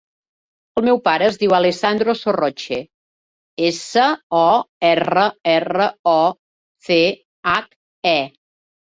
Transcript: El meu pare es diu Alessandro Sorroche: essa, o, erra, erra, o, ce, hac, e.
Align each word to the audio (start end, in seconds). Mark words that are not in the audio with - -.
El 0.79 0.83
meu 0.85 0.99
pare 1.07 1.25
es 1.31 1.35
diu 1.41 1.51
Alessandro 1.55 2.13
Sorroche: 2.19 2.79
essa, 3.67 4.05
o, 4.37 4.47
erra, 4.87 5.25
erra, 5.57 5.87
o, 6.13 6.15
ce, 6.87 6.97
hac, 7.53 7.69
e. 8.13 8.15